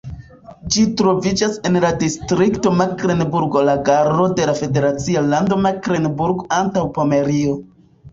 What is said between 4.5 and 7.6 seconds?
la federacia lando Meklenburgo-Antaŭpomerio.